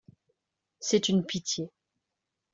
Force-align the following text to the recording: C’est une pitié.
C’est 0.79 1.09
une 1.09 1.23
pitié. 1.27 1.69